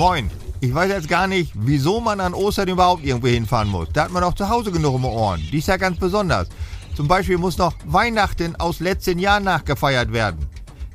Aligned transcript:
Moin. 0.00 0.30
Ich 0.62 0.74
weiß 0.74 0.90
jetzt 0.90 1.08
gar 1.08 1.26
nicht, 1.26 1.52
wieso 1.54 2.00
man 2.00 2.20
an 2.20 2.32
Ostern 2.32 2.68
überhaupt 2.68 3.04
irgendwo 3.04 3.26
hinfahren 3.26 3.68
muss. 3.68 3.88
Da 3.92 4.04
hat 4.04 4.10
man 4.10 4.22
doch 4.22 4.32
zu 4.32 4.48
Hause 4.48 4.72
genug 4.72 4.94
um 4.94 5.04
Ohren. 5.04 5.42
Dies 5.52 5.66
ja 5.66 5.76
ganz 5.76 5.98
besonders. 5.98 6.48
Zum 6.96 7.06
Beispiel 7.06 7.36
muss 7.36 7.58
noch 7.58 7.74
Weihnachten 7.84 8.56
aus 8.56 8.80
letzten 8.80 9.18
Jahr 9.18 9.40
nachgefeiert 9.40 10.10
werden. 10.10 10.46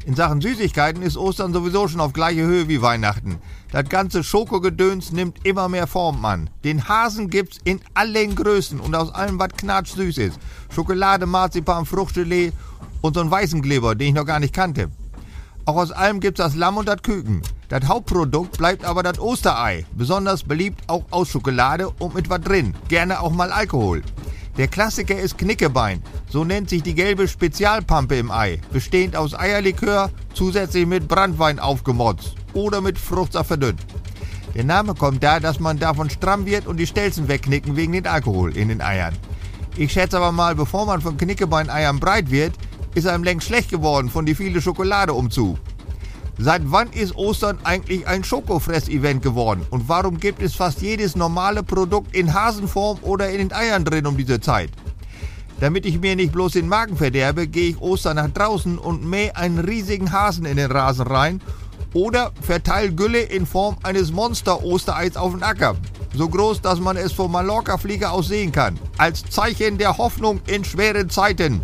In 0.07 0.15
Sachen 0.15 0.41
Süßigkeiten 0.41 1.04
ist 1.04 1.18
Ostern 1.18 1.54
sowieso 1.54 1.88
schon 1.88 2.02
auf 2.02 2.13
gleiche 2.13 2.41
Höhe 2.41 2.68
wie 2.68 2.81
Weihnachten. 2.81 3.38
Das 3.71 3.88
ganze 3.89 4.23
Schokogedöns 4.23 5.11
nimmt 5.11 5.45
immer 5.45 5.69
mehr 5.69 5.85
Form 5.85 6.25
an. 6.25 6.49
Den 6.63 6.87
Hasen 6.89 7.29
gibt's 7.29 7.59
in 7.63 7.81
allen 7.93 8.33
Größen 8.33 8.79
und 8.79 8.95
aus 8.95 9.13
allem, 9.13 9.37
was 9.37 9.49
knatsch 9.49 9.93
süß 9.93 10.17
ist. 10.17 10.39
Schokolade, 10.73 11.27
Marzipan, 11.27 11.85
Fruchtgelee 11.85 12.53
und 13.01 13.13
so 13.13 13.19
ein 13.19 13.29
Weißenkleber, 13.29 13.93
den 13.93 14.07
ich 14.07 14.13
noch 14.15 14.25
gar 14.25 14.39
nicht 14.39 14.55
kannte. 14.55 14.90
Auch 15.65 15.77
aus 15.77 15.91
allem 15.91 16.19
gibt's 16.19 16.37
das 16.37 16.55
Lamm 16.55 16.77
und 16.77 16.87
das 16.87 17.01
Küken. 17.01 17.41
Das 17.69 17.87
Hauptprodukt 17.87 18.59
bleibt 18.59 18.85
aber 18.85 19.01
das 19.01 19.19
Osterei. 19.19 19.85
Besonders 19.95 20.43
beliebt 20.43 20.83
auch 20.88 21.05
aus 21.09 21.29
Schokolade 21.29 21.89
und 21.97 22.13
mit 22.13 22.29
was 22.29 22.41
drin. 22.41 22.75
Gerne 22.88 23.19
auch 23.19 23.31
mal 23.31 23.51
Alkohol. 23.51 24.03
Der 24.57 24.67
Klassiker 24.67 25.19
ist 25.19 25.39
Knickebein. 25.39 26.03
So 26.29 26.43
nennt 26.43 26.69
sich 26.69 26.83
die 26.83 26.93
gelbe 26.93 27.27
Spezialpampe 27.27 28.15
im 28.15 28.29
Ei. 28.29 28.61
Bestehend 28.71 29.15
aus 29.15 29.33
Eierlikör, 29.33 30.11
zusätzlich 30.35 30.85
mit 30.85 31.07
Brandwein 31.07 31.59
aufgemotzt 31.59 32.35
oder 32.53 32.79
mit 32.79 32.99
Fruchtsaft 32.99 33.47
verdünnt. 33.47 33.81
Der 34.53 34.63
Name 34.63 34.93
kommt 34.93 35.23
da, 35.23 35.39
dass 35.39 35.59
man 35.59 35.79
davon 35.79 36.11
stramm 36.11 36.45
wird 36.45 36.67
und 36.67 36.77
die 36.77 36.88
Stelzen 36.88 37.27
wegknicken 37.27 37.75
wegen 37.75 37.93
den 37.93 38.05
Alkohol 38.05 38.55
in 38.55 38.69
den 38.69 38.81
Eiern. 38.81 39.16
Ich 39.75 39.91
schätze 39.91 40.17
aber 40.17 40.31
mal, 40.31 40.55
bevor 40.55 40.85
man 40.85 41.02
von 41.02 41.17
Knickebein-Eiern 41.17 41.99
breit 41.99 42.31
wird, 42.31 42.53
ist 42.95 43.08
einem 43.08 43.23
längst 43.23 43.48
schlecht 43.48 43.70
geworden 43.70 44.09
von 44.09 44.26
die 44.26 44.35
viele 44.35 44.62
Schokolade 44.62 45.13
umzu. 45.13 45.58
Seit 46.38 46.63
wann 46.66 46.92
ist 46.92 47.16
Ostern 47.16 47.59
eigentlich 47.64 48.08
ein 48.08 48.23
Schokofress-Event 48.23 49.22
geworden? 49.22 49.66
Und 49.69 49.88
warum 49.88 50.19
gibt 50.19 50.42
es 50.42 50.56
fast 50.56 50.81
jedes 50.81 51.16
normale 51.16 51.64
Produkt 51.64 52.14
in 52.14 52.34
Hasenform 52.34 53.00
oder 53.03 53.30
in 53.30 53.38
den 53.38 53.53
Eiern 53.53 53.86
drin 53.86 54.06
um 54.06 54.17
diese 54.17 54.42
Zeit? 54.42 54.69
Damit 55.61 55.86
ich 55.86 56.02
mir 56.02 56.17
nicht 56.17 56.34
bloß 56.34 56.53
den 56.53 56.67
Magen 56.67 56.97
verderbe, 56.97 57.47
gehe 57.47 57.69
ich 57.69 57.80
Ostern 57.80 58.17
nach 58.17 58.30
draußen 58.30 58.78
und 58.78 59.06
mähe 59.06 59.36
einen 59.38 59.59
riesigen 59.59 60.12
Hasen 60.12 60.45
in 60.45 60.58
den 60.58 60.72
Rasen 60.72 61.08
rein 61.08 61.41
oder 61.94 62.34
verteile 62.41 62.91
Gülle 62.94 63.22
in 63.22 63.45
Form 63.45 63.78
eines 63.84 64.12
Monster-Ostereis 64.12 65.16
auf 65.16 65.31
den 65.31 65.44
Acker. 65.44 65.78
So 66.14 66.28
groß, 66.28 66.62
dass 66.62 66.81
man 66.81 66.97
es 66.97 67.14
vom 67.14 67.31
Mallorca-Flieger 67.31 68.12
aus 68.12 68.28
sehen 68.28 68.52
kann. 68.52 68.78
Als 68.97 69.23
Zeichen 69.30 69.78
der 69.78 69.97
Hoffnung 69.97 70.41
in 70.47 70.66
schweren 70.66 71.09
Zeiten. 71.09 71.62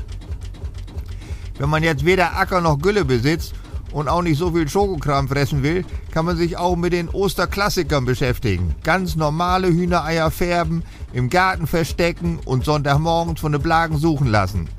Wenn 1.61 1.69
man 1.69 1.83
jetzt 1.83 2.05
weder 2.05 2.35
Acker 2.37 2.59
noch 2.59 2.79
Gülle 2.79 3.05
besitzt 3.05 3.53
und 3.91 4.07
auch 4.07 4.23
nicht 4.23 4.39
so 4.39 4.49
viel 4.49 4.67
Schokokram 4.67 5.27
fressen 5.27 5.61
will, 5.61 5.85
kann 6.11 6.25
man 6.25 6.35
sich 6.35 6.57
auch 6.57 6.75
mit 6.75 6.91
den 6.91 7.07
Osterklassikern 7.07 8.03
beschäftigen. 8.03 8.73
Ganz 8.83 9.15
normale 9.15 9.67
Hühnereier 9.67 10.31
färben, 10.31 10.81
im 11.13 11.29
Garten 11.29 11.67
verstecken 11.67 12.39
und 12.45 12.65
Sonntagmorgens 12.65 13.39
von 13.39 13.51
den 13.51 13.61
Blagen 13.61 13.99
suchen 13.99 14.25
lassen. 14.25 14.69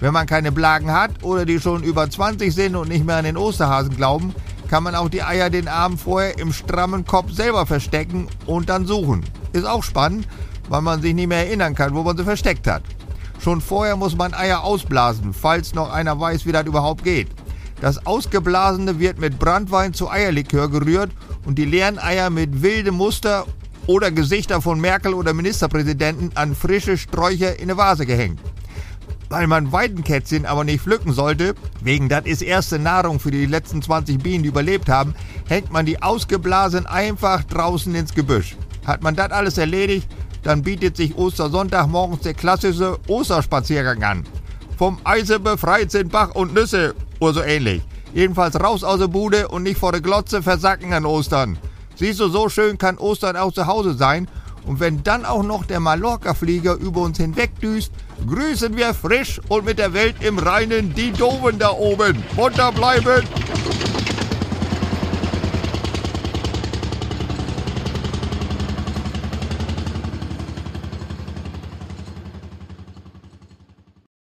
Wenn 0.00 0.14
man 0.14 0.26
keine 0.26 0.52
Blagen 0.52 0.90
hat 0.90 1.10
oder 1.22 1.44
die 1.44 1.60
schon 1.60 1.82
über 1.82 2.08
20 2.08 2.54
sind 2.54 2.76
und 2.76 2.88
nicht 2.88 3.04
mehr 3.04 3.16
an 3.16 3.26
den 3.26 3.36
Osterhasen 3.36 3.94
glauben, 3.94 4.34
kann 4.70 4.84
man 4.84 4.94
auch 4.94 5.10
die 5.10 5.22
Eier 5.22 5.50
den 5.50 5.68
Abend 5.68 6.00
vorher 6.00 6.38
im 6.38 6.54
strammen 6.54 7.04
Kopf 7.04 7.30
selber 7.32 7.66
verstecken 7.66 8.28
und 8.46 8.70
dann 8.70 8.86
suchen. 8.86 9.22
Ist 9.52 9.66
auch 9.66 9.84
spannend, 9.84 10.26
weil 10.70 10.80
man 10.80 11.02
sich 11.02 11.12
nicht 11.12 11.28
mehr 11.28 11.46
erinnern 11.46 11.74
kann, 11.74 11.94
wo 11.94 12.02
man 12.02 12.16
sie 12.16 12.24
versteckt 12.24 12.66
hat. 12.66 12.84
Schon 13.42 13.60
vorher 13.60 13.96
muss 13.96 14.16
man 14.16 14.34
Eier 14.34 14.62
ausblasen, 14.62 15.32
falls 15.34 15.74
noch 15.74 15.90
einer 15.90 16.18
weiß, 16.20 16.46
wie 16.46 16.52
das 16.52 16.64
überhaupt 16.64 17.02
geht. 17.02 17.26
Das 17.80 18.06
Ausgeblasene 18.06 19.00
wird 19.00 19.18
mit 19.18 19.40
Brandwein 19.40 19.92
zu 19.92 20.08
Eierlikör 20.08 20.70
gerührt 20.70 21.10
und 21.44 21.58
die 21.58 21.64
leeren 21.64 21.98
Eier 21.98 22.30
mit 22.30 22.62
wilde 22.62 22.92
Muster 22.92 23.44
oder 23.88 24.12
Gesichter 24.12 24.62
von 24.62 24.80
Merkel 24.80 25.12
oder 25.12 25.34
Ministerpräsidenten 25.34 26.30
an 26.36 26.54
frische 26.54 26.96
Sträucher 26.96 27.56
in 27.56 27.62
eine 27.62 27.76
Vase 27.76 28.06
gehängt. 28.06 28.38
Weil 29.28 29.48
man 29.48 29.72
Weidenkätzchen 29.72 30.46
aber 30.46 30.62
nicht 30.62 30.82
pflücken 30.82 31.12
sollte, 31.12 31.56
wegen 31.80 32.08
das 32.08 32.26
ist 32.26 32.42
erste 32.42 32.78
Nahrung 32.78 33.18
für 33.18 33.32
die 33.32 33.46
letzten 33.46 33.82
20 33.82 34.22
Bienen, 34.22 34.44
die 34.44 34.50
überlebt 34.50 34.88
haben, 34.88 35.16
hängt 35.48 35.72
man 35.72 35.84
die 35.84 36.00
ausgeblasen 36.00 36.86
einfach 36.86 37.42
draußen 37.42 37.92
ins 37.92 38.14
Gebüsch. 38.14 38.56
Hat 38.86 39.02
man 39.02 39.16
das 39.16 39.32
alles 39.32 39.58
erledigt, 39.58 40.06
dann 40.42 40.62
bietet 40.62 40.96
sich 40.96 41.16
Ostersonntag 41.16 41.88
morgens 41.88 42.22
der 42.22 42.34
klassische 42.34 42.98
Osterspaziergang 43.06 44.02
an. 44.02 44.24
Vom 44.76 44.98
Eise 45.04 45.38
befreit 45.38 45.90
sind 45.90 46.10
Bach 46.10 46.34
und 46.34 46.54
Nüsse 46.54 46.94
oder 47.20 47.34
so 47.34 47.42
ähnlich. 47.42 47.82
Jedenfalls 48.14 48.60
raus 48.60 48.84
aus 48.84 48.98
der 48.98 49.08
Bude 49.08 49.48
und 49.48 49.62
nicht 49.62 49.78
vor 49.78 49.92
der 49.92 50.00
Glotze 50.00 50.42
versacken 50.42 50.92
an 50.92 51.06
Ostern. 51.06 51.58
Siehst 51.94 52.20
du, 52.20 52.28
so 52.28 52.48
schön 52.48 52.78
kann 52.78 52.98
Ostern 52.98 53.36
auch 53.36 53.52
zu 53.52 53.66
Hause 53.66 53.94
sein. 53.94 54.28
Und 54.64 54.80
wenn 54.80 55.02
dann 55.02 55.24
auch 55.24 55.42
noch 55.42 55.64
der 55.64 55.80
Mallorca-Flieger 55.80 56.74
über 56.74 57.00
uns 57.00 57.18
hinwegdüst, 57.18 57.90
grüßen 58.28 58.76
wir 58.76 58.94
frisch 58.94 59.40
und 59.48 59.64
mit 59.64 59.78
der 59.78 59.92
Welt 59.92 60.16
im 60.20 60.38
Reinen 60.38 60.94
die 60.94 61.12
Doven 61.12 61.58
da 61.58 61.70
oben. 61.72 62.22
Munter 62.36 62.70
bleiben! 62.70 63.26